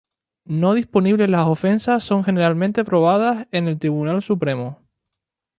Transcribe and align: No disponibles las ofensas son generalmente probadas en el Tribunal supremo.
No 0.47 0.73
disponibles 0.73 1.29
las 1.29 1.45
ofensas 1.45 2.03
son 2.03 2.23
generalmente 2.23 2.83
probadas 2.83 3.47
en 3.51 3.67
el 3.67 3.77
Tribunal 3.77 4.23
supremo. 4.23 4.79